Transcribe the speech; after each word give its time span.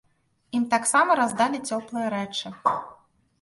Ім 0.59 0.63
таксама 0.71 1.17
раздалі 1.21 1.61
цёплыя 1.75 2.07
рэчы. 2.15 2.47